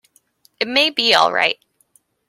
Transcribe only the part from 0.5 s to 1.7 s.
It may be all right.